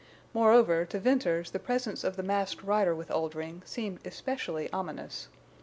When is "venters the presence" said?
0.99-2.03